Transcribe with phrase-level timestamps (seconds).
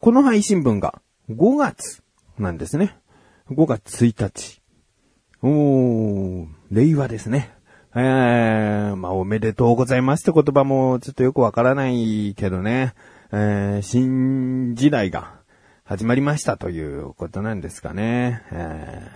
[0.00, 2.02] この配信分が5月
[2.38, 2.96] なんですね。
[3.50, 4.62] 5月1日。
[5.42, 7.52] おー、令和ですね。
[7.94, 12.94] えー、まあ、おめでとうございますって言葉もちょっとよくわからないけどね。
[13.30, 15.34] えー、新時代が
[15.84, 18.42] 始まりましたということなんですかね。
[18.52, 19.10] えー、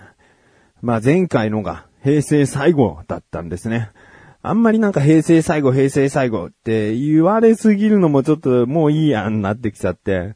[0.83, 3.89] まあ、前回のが平成最後だったんですね。
[4.43, 10.35] あんまりなんか平成最後、平成最後って言われすぎるのもちょっともういいやんなってきちゃって。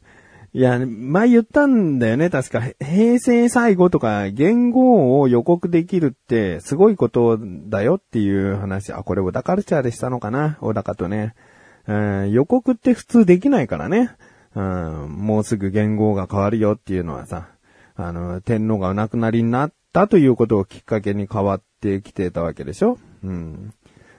[0.52, 2.60] いや、前言ったんだよね、確か。
[2.84, 8.92] 平成最後とか、言語を予告できるってすごいことだよっていう話。
[8.92, 11.34] あ、これ小田カルチャーでしたのかな小高とね。
[11.86, 14.10] うん、予告って普通できないからね。
[14.56, 17.48] うん、もうすぐ言語が変わるよっていうのはさ、
[17.94, 23.72] あの、天皇がお亡くなりになったということをきっかけに変わってきてたわけでしょうん。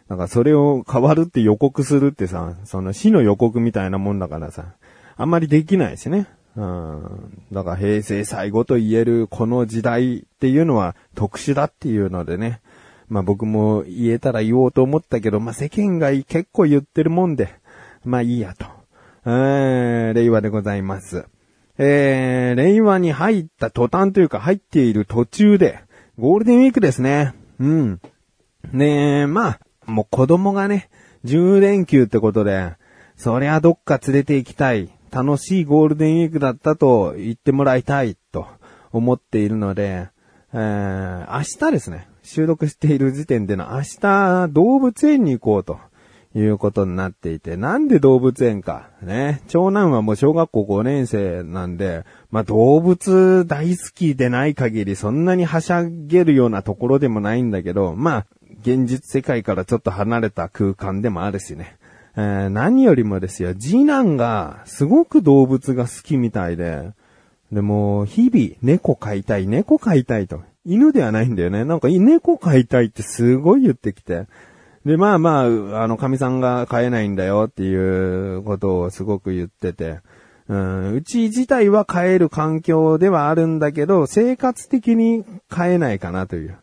[0.08, 4.75] だからそれを変わるって予告するってさ、その死の予告みたいなもんだからさ、
[5.22, 6.27] あんまりできないしね。
[6.55, 7.44] うん。
[7.52, 12.59] だから平成最後と言えるこの時代っていうのは特殊だっていうのでね。
[13.08, 17.53] まあ僕も言えたら言おうと思ったけど、まあ世間が結構言ってるもんで、
[18.03, 18.66] まあいいやと。
[19.25, 21.25] えー、令和でございます。
[21.77, 25.83] えー、令和に入った途端というか入っている途中で、
[26.17, 27.36] ゴールデンウィークですね。
[27.59, 28.02] うん。
[28.72, 30.89] ねえ、まあ、もう子供がね、
[31.25, 32.73] 10連休ってことで、
[33.16, 34.89] そりゃどっか連れて行きたい。
[35.12, 38.48] 楽しいゴールデンウィークだったと言ってもらいたいと
[38.92, 40.09] 思っているので、
[40.54, 42.08] えー、明日ですね。
[42.23, 45.80] 収録している時点での明日動物園に行こうと
[46.34, 48.89] いうことになっていて、なんで動物園か。
[49.02, 49.42] ね。
[49.48, 58.26] 長男はもう小学校5年生なんで、まあ動物大好きでない限りそんなにはしゃげるようなところでもないんだけど、まあ
[58.62, 61.77] 現実世界からちょっと離れた空間でもあるしね。
[62.17, 66.92] えー、何よりもですよ、次男がすごく動物が好きみたいで、
[67.52, 70.42] でも、日々、猫飼いたい、猫飼いたいと。
[70.66, 71.66] 犬ではないんだよね。
[71.66, 74.27] なんか、猫飼いたいってすごい言ってきて。
[74.86, 80.00] で、まあまあ、あの、神さんが飼えないんだよっていうことをすごく言ってて。
[80.48, 86.58] うん、うち自体は飼える環境ではあるんだけど、生活的に飼えないかなという。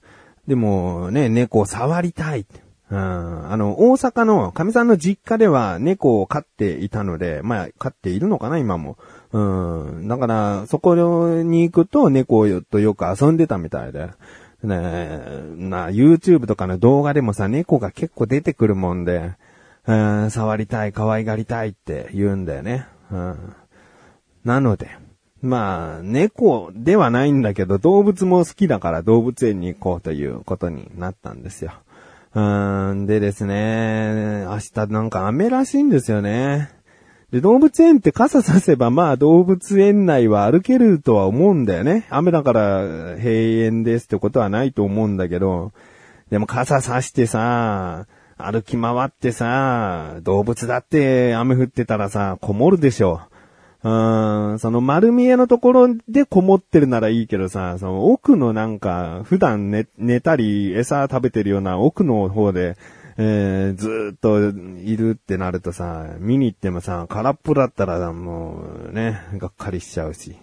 [0.47, 2.47] でもね、猫を触りたい。
[2.91, 8.97] うん、あの、大阪の神さんの実家では猫を飼っていたので、まあ、飼っているのかな、今も。
[9.33, 9.39] う
[10.01, 10.95] ん、だから、そこ
[11.43, 14.11] に行くと猫とよく遊んでたみたいで。
[14.63, 19.33] ねえな、YouTube とかの動画でもさ、猫が結構出てくるもんで、
[19.87, 22.87] うん、触りたい、可愛がりたいって言うんだよね。
[23.11, 23.55] うん、
[24.45, 24.89] なので、
[25.41, 31.73] まあ、猫ではないんだけど、動物も好きだから動物園に行こうということになったんですよ。
[32.35, 36.71] うーん、でですね、明日なんか雨らしいんですよね。
[37.31, 42.07] で、動物園って傘させばまあ動物園内は歩けるとは思うんだよね。
[42.11, 43.31] 雨だから閉
[43.65, 45.73] 園ですってことはないと思うんだけど、
[46.31, 48.07] でも傘さしてさ、
[48.39, 53.21] 歩き回ってさ、動物だって雨降ってたらさ、こもるでしょ。
[53.85, 62.77] うん、その丸見えのところでこもってるならいいけどさ、その奥のなんか、普段寝、寝たり餌食べてるような奥の方で、
[63.19, 70.37] えー、ずっといるってなるとさ、見に行ってもさ、空っぽだったらもうね、がっかりしちゃうし。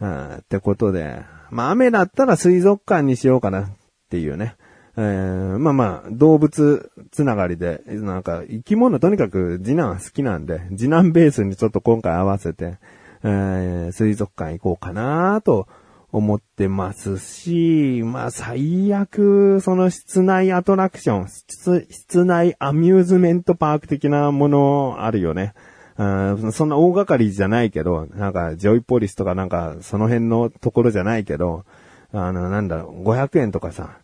[0.00, 3.70] うん、ってことで、まあ雨だったら水族館にしようかなっ
[4.10, 4.56] ていうね。
[4.96, 12.78] えー、まあまあ、動物つながりで、なんか、生き物とにかく次男は好きなんで、次男ベースにちょっと今回合わせて、
[13.24, 15.66] えー、水族館行こうかなと
[16.12, 25.54] 思ってますし、まあ最悪、その室内アトラクション、室内アミューズメントパーク的なものあるよね。
[25.96, 31.64] そんな大掛かりじゃないけど、なんか、ジョイポリスとかなんか、その辺のところじゃないけど、
[32.12, 33.98] あの、なんだろう、500円とかさ、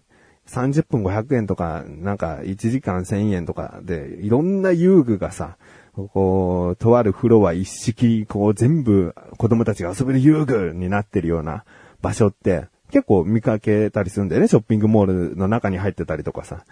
[0.49, 5.57] 30分500円とか、なんか1時間1000円とかで、いろんな遊具がさ、
[5.95, 11.65] こう、とあるフロア一式、こう全部子供たちが遊べる遊具になってるような
[12.01, 14.49] 場所って、結構見かけたりするんだよね。
[14.49, 16.65] ショッピングモールの中に入ってたりとかさ。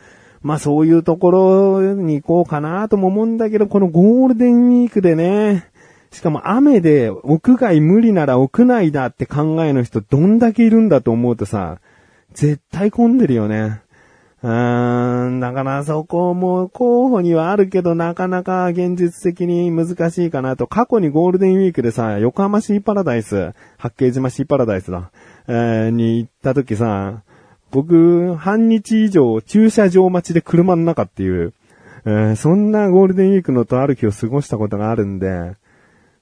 [0.42, 5.68] まあそういうところに行こうかなとも思うんだけど、このゴールデンウィークでね、
[6.12, 11.78] しかも雨で屋外無理なら屋内だって考えの人どんだけいるんだと思うとさ、
[12.36, 13.80] 絶対混んでるよね。
[14.42, 20.66] うーん、だからそこも候補にはあるけどなかなか現実的に難しいかなと。
[20.66, 25.10] 過去にゴールデンウィークでさ、横浜シーパラダイス、八景島シーパラダイスだ、
[25.48, 27.22] えー、に行った時さ、
[27.70, 31.54] 僕、半日以上駐車場待ちで車の中っていう、
[32.04, 35.56] えー、そんなゴールデンウィークのとある日を過ごしたことがあるんで、う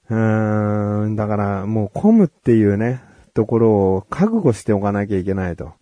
[0.09, 3.01] ーん、だからもう混むっていうね、
[3.33, 5.73] ところを覚悟しておかなきゃいけないと。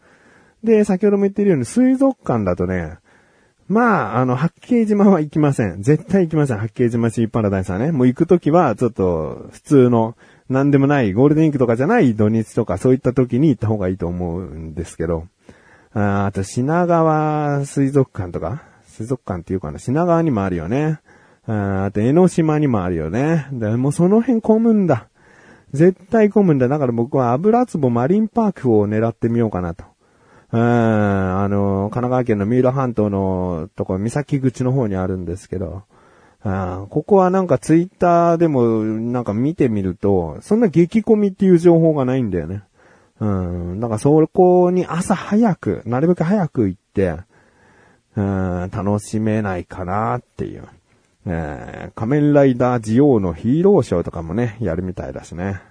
[0.63, 2.97] で、先ほども言ってるように水族館だとね、
[3.67, 5.81] まあ、あの、八景島は行きません。
[5.81, 6.57] 絶対行きません。
[6.57, 7.91] 八景島シーパラダイスはね。
[7.91, 10.15] もう行くときは、ちょっと、普通の、
[10.49, 15.27] なんでもない、ゴールデンウィークとかじゃない土日とか、そういった時に行った方がいいと思うんですけど。
[15.93, 20.99] ああと、品川水族館とか水族館っていうかな、品川にもあるよね。
[21.47, 23.47] あと、江ノ島にもあるよね。
[23.51, 25.07] でもうその辺混むんだ。
[25.71, 26.67] 絶対混むんだ。
[26.67, 29.83] だから僕は油壺マリンパークを狙ってみようかなと。
[30.53, 35.81] うん、あの、神奈川県の三浦半島のとこ、三崎口の方にあるんですけど、
[36.43, 42.63] あここはなんかツイッターでもなんか見てみると、そんな激混みっていう情報がないんだよね。
[43.19, 43.79] うん。
[43.79, 47.17] だからそこに朝早く、なるべく早く行って、
[48.15, 50.67] うん、楽しめないかなっていう。
[51.25, 55.61] えー、仮面ライダージオウのヒーローショーとかもね、やるみたいだしね。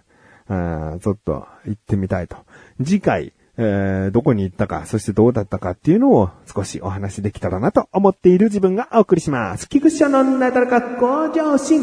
[0.49, 2.37] うん、ちょっと行ってみたいと。
[2.83, 9.69] 次回、えー、どこに行ったか、そしてどうだったかっていうのを少しお話できたらなと思っている自分がお送りします。
[9.69, 11.83] 菊池のなだらか向上心。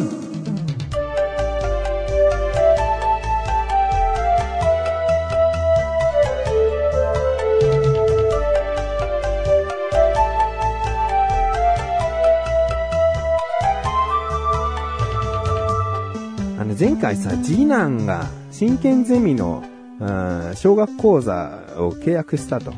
[16.58, 19.64] あの、前回さ、次男が真剣ゼミの
[20.56, 22.74] 小学講座を契約したと、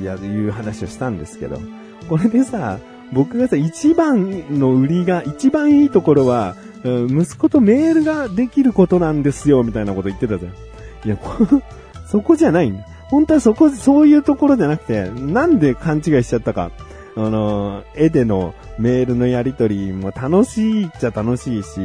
[0.00, 1.58] いや、いう話をしたんですけど、
[2.08, 2.78] これでさ、
[3.12, 10.52] 僕がさ、一番の売りが、一番いいところは、息子とメールができることなんですよ、みたいなこと言ってたじゃん。
[11.06, 11.18] いや、
[12.10, 12.84] そこじゃない。
[13.08, 16.72] 本当はそこ、そういうところじゃなくて、なんで勘違いしちゃったか。
[17.16, 21.80] あの、絵でのメールのやりとりも楽しいっちゃ楽しいし、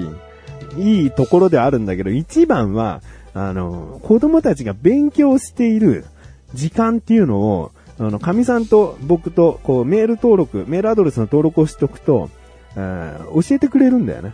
[0.78, 3.02] いいところであるんだけど、一番は、
[3.34, 6.06] あの、子供たちが勉強している
[6.54, 12.30] 時間っていうのを、あの、神さんと僕と、こう、メール登録、メールアドレスの登録をしておくと、
[12.76, 14.34] え、教えてくれるんだよね。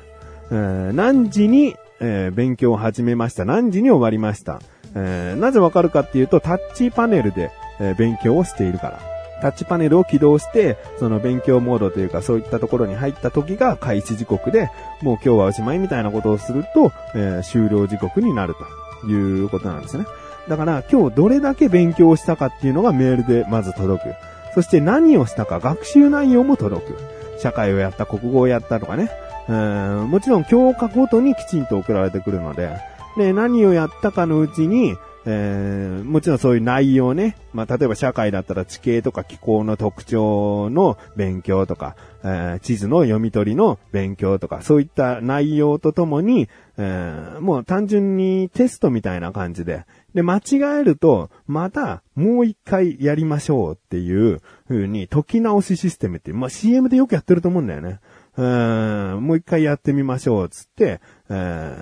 [0.51, 3.45] え、何時に、えー、勉強を始めました。
[3.45, 4.61] 何時に終わりました。
[4.95, 9.15] えー、なぜわかるかっていうと、タッチパネルで、えー、勉強をしているから。
[9.41, 14.69] タッチパネルを起動して、その勉強モードというかそういったところに入った時が開始時刻で、
[15.01, 18.84] もう今日はおしまいみたいなことをすると、えー、終了時刻になると。
[19.11, 20.05] いうことなんですね。
[20.47, 24.15] だから今日どれだけ勉強したかっていうのがメールでまず届く。
[24.53, 26.97] そして何をしたか学習内容も届く。
[27.39, 29.11] 社会をやった、国語をやったとかね。
[29.47, 32.77] うんもちろん教科ごとにきちんと送られてくるので、
[33.17, 34.95] で、何をやったかのうちに、
[35.27, 37.35] えー、もちろんそういう内容ね。
[37.51, 57.99] まあ、例えば社会だったら地形とか気候の特徴の勉強とか、えー、地図の読み取りの勉強とか、そういった内容とともに、えー、もう単純にテストみたいな感じで、で、間違えると、またもう一回やりましょうっていう風に解き直しシステムって、まあ、CM でよくやってると思うんだよね。
[58.37, 60.99] うん、もう一回やってみましょう、つって、
[61.29, 61.75] え、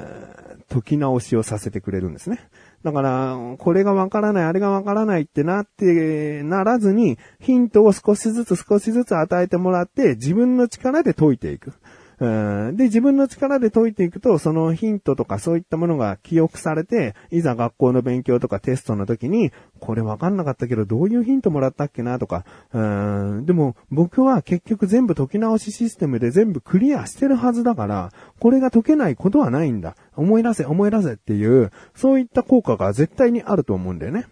[0.70, 2.40] 解き直しをさせてくれるんですね。
[2.84, 11.74] だから、これがわからない、あれがわからないってなって、ならずに、ヒントを少しずつ少しずつ与えてもらって、自分の力で解いていく。
[12.76, 22.80] で、自分の力で解いていくと、そのヒントとかそういったものが記憶されて、いざ学校の勉強とかテストの時に、これわかんなかったけど、どういうヒントもらったっけなとか、で
[23.54, 29.96] も、僕は結局全部解き直しシステムで全部クリアしてるはずだから、これが解けないことはないんだ。
[30.16, 34.26] 思い出せ、思い出せっていう、そういった効果が絶対にあると思うんだよね。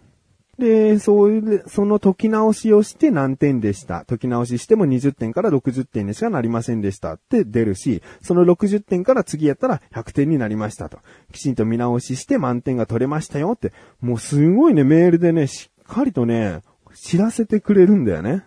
[0.58, 4.04] で、そういう、その解き直しをして何点でした？
[4.04, 10.98] 解き直ししても20点から60点にしかなりませんでしたって出るし、その60点から次やったら100点になりましたと。
[11.32, 16.60] きちんと見直しして満点が取れましたよって、もうすごいね、メールでね、しっかりとね、
[16.94, 18.44] 知らせてくれるんだよね。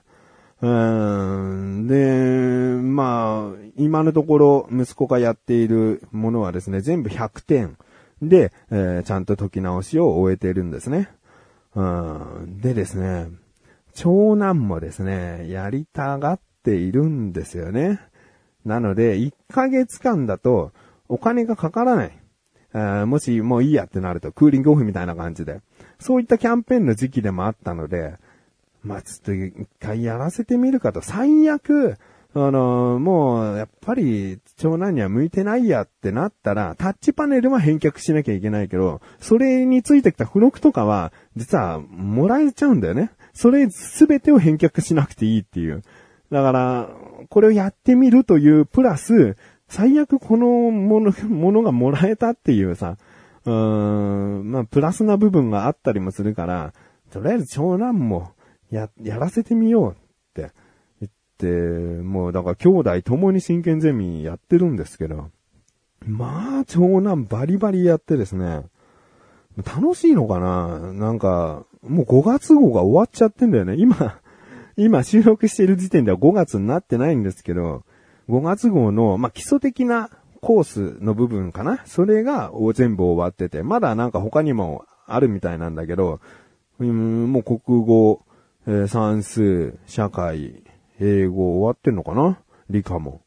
[0.61, 1.87] うーん。
[1.87, 7.77] で、まあ、今のところ息子がやっているものはですね、全部100点
[8.21, 11.09] で、えー、ちゃんと解き直しを終えているんですね。
[11.75, 12.61] うん。
[12.61, 13.29] でですね、
[13.93, 17.99] 長男もですね、やりたがっているんですよね。
[18.65, 20.71] なので、1ヶ月間だと
[21.07, 23.05] お金がかからない。
[23.05, 25.61] もしもういいやってなると、クーリングオフみたいな感じで。
[25.99, 28.17] そういったキャンペーンの時期でもあったので、
[28.83, 31.01] まあ、ちょっと一回やらせてみるかと。
[31.01, 31.97] 最悪、
[32.37, 43.11] あの、もう、やっぱり、長男には向いてないやってなったら、タッチパネルは返却しなきゃいけないけど、それについてきた付録とかは、実は、もらえちゃうんだよね。
[43.33, 45.81] それすべてを返却しなくていいっていう。
[46.29, 46.89] だから、
[47.29, 49.37] これをやってみるという、プラス、
[49.69, 52.97] 最悪このもの、ものがもらえたっていうさ、
[53.45, 56.73] うーん、まあ、プラスな部分があったりもするから、
[57.11, 58.31] とりあえず長男も、
[58.71, 59.95] や、やらせてみようっ
[60.33, 60.51] て、
[61.43, 65.29] もうだから兄弟共に真剣ゼミやってるんですけど、
[66.05, 68.63] まあ、長男バリバリやってですね、
[69.57, 70.93] 楽しいのかな？
[70.93, 73.75] なんか、もう5月号が終わっちゃってんだよね。
[73.77, 74.19] 今、
[74.77, 77.83] 今収録してる時点では5月になってないんですけど、
[78.29, 80.09] 5月号の、まあ、基礎的な
[80.41, 81.81] コースの部分かな？
[81.85, 86.19] それが全部終わってて、まだなんか他にもあるみたいなんだけど、
[86.79, 88.21] うん、もう国語、
[88.67, 90.63] え、算数、社会、
[90.99, 92.39] 英語終わってんのかな？
[92.69, 93.21] 理科も。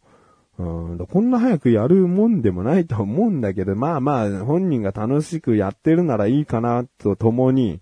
[0.59, 7.81] うん、こんな早くやるもんでもないと思うんだけど、まあまあ、本人が楽しくやってるならいいかな、とともに、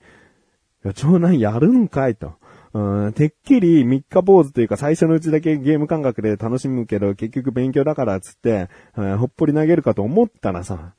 [0.95, 2.35] 長男やるんかいと。
[2.75, 10.93] うん、てっきり3日坊主というか最初のうちだけゲーム感覚で楽しむけど結局勉強だからっつって、うん、ほっぽり投げるかと思ったらさ、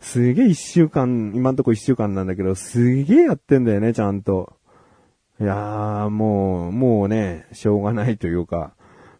[0.00, 4.54] すげえ一週間、今んとこ一週間なんだけど、すげえやってんだよね、ちゃんと。
[5.40, 8.74] いやー、もう、もうね、しょうがないというか、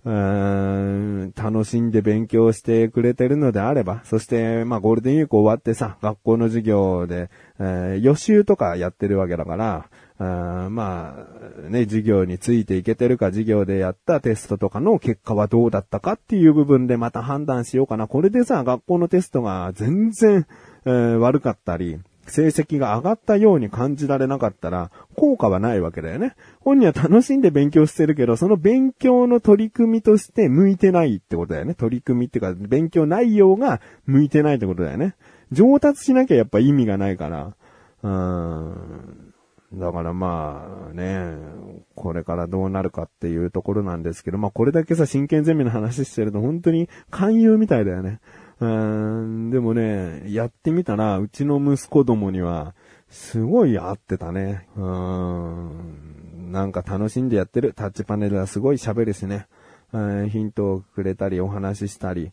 [0.05, 11.27] うーん、楽しんで勉強してくれてるのであれば、そして、まあ、ゴールデンウィーク終わってさ、学校の授業で、えー、予習とかやってるわけだから、あま
[11.67, 18.09] あ、ね、授業についていけてるか、授業でやったテストとかの結果はどうだったかっていう部分でまた判断しようかな。
[18.09, 20.47] これでさ、学校のテストが全然、
[20.85, 21.99] えー、悪かったり、
[22.30, 26.34] 成績が上がったように感じられなかったら、効果はないわけだよね。
[26.60, 31.75] 本人は楽しんで勉強してるけど、その勉強の取り組みとして向いてないってことだよね。
[31.75, 35.14] 取り組みっていうか、勉強内容が向いてないってことだよね。
[35.52, 37.54] 上達しなきゃやっぱ意味がないから、
[38.02, 39.30] うーん。
[39.72, 41.37] だからまあね、
[41.94, 48.20] これからどうなるかっていうところなんですけど、まあこれだけさ、真剣ゼミの話してると本当に勧誘みたいだよね。
[48.61, 52.75] うん、でもね、やってみたら、うちの息子供には、
[53.09, 54.69] すごい合ってたね。
[54.76, 57.73] うん、なんか楽しんでやってる。
[57.75, 59.47] タッチパネルはすごい喋るしね。
[60.29, 62.33] ヒントをくれたり、お話ししたり。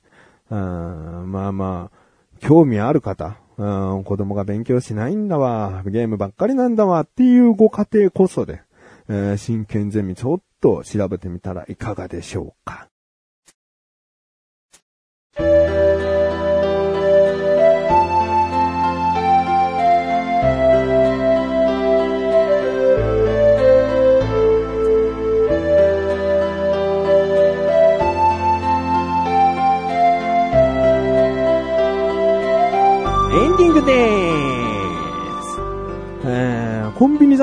[0.50, 1.98] まあまあ、
[2.39, 8.62] 興味ある方、うん、子供が勉強しないんだわ、ゲームばっかりなんだわっていうご家庭こそで、
[9.10, 12.88] えー、真剣ゼミちょっと調べてみたらいかがでしょうか。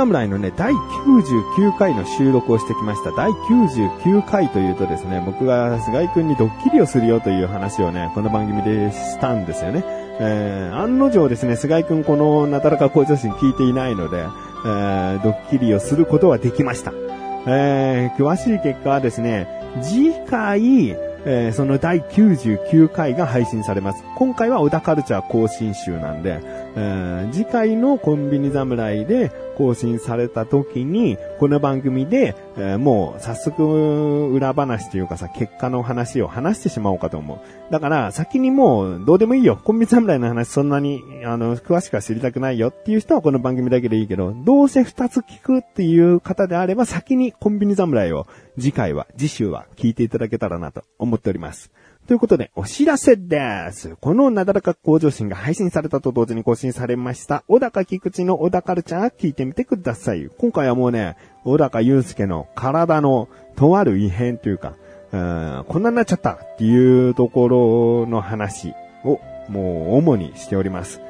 [0.04, 3.10] 侍のね、第99回の収録をしてきました。
[3.12, 9.82] 第99回というとですね、僕が菅井くんにドッキリをするよという話をね、この番組でしたんですよね。
[10.20, 16.92] えー、案の定ですね、菅井くんこのなだらか向上心聞いていないので、えー、ドッキリをすることはできました。
[17.46, 19.48] えー、詳しい結果はですね、
[19.82, 20.90] 次回、
[21.26, 24.04] えー、その第99回が配信されます。
[24.16, 26.40] 今回は小田カルチャー更新集なんで、
[26.76, 37.72] えー、次回のコンビニ侍で更新された時に、この番組で、えー、もう早速裏話というかさ、結果の話を話してしまおうかと思う。
[37.72, 39.60] だから先にもうどうでもいいよ。
[39.62, 48.26] コンビニ侍の話そんなに、あの、詳しくは知りたくないよっていう人はこの番組だけでいいけど、どうせ二つ聞くっていう方であれば先にコンビニ侍を
[48.58, 51.70] 次回は、次週は聞いていただけたらなと思っております。
[52.06, 53.96] ということで、お知らせです。
[53.98, 60.28] このなだらか向上心が配信されたと同時に更新されました、小高菊池の小高カルチャー聞いてみてください。
[60.36, 64.74] 今回はもうね、小高祐介の体のとある異変というか、
[65.12, 71.00] うんこんなになっちゃったっていうところの話をもう主にしております。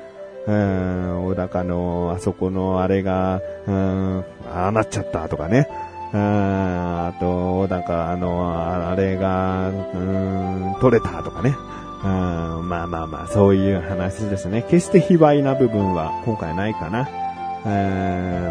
[0.46, 5.68] うん、小高のあそこのあれが、うん、ああなっちゃったとかね。
[6.14, 11.56] うん、あと、なんか、あの、あれが、うん、取れたとかね。
[12.04, 14.62] まあまあまあ、そういう話ですね。
[14.62, 17.08] 決して卑猥な部分は今回ないかな。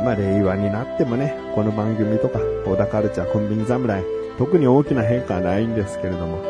[0.03, 4.03] まあ、令和になってもね、この番組とか、小田カルチャー、コンビニ侍、
[4.37, 6.41] 特に大きな変化はないんですけれども、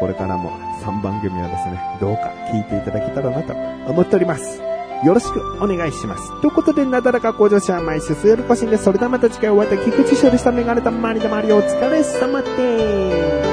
[0.00, 0.50] これからも
[0.82, 3.52] 3番組はですね、どうか聞いていただけたらなと
[3.90, 4.71] 思っております。
[5.02, 6.32] よろしくお願いします。
[6.40, 13.51] ということで、なだらか向上者は毎週水曜日更新で、それではまた次回お会いいた菊池処理したメガネたまりだまりお疲れ様です。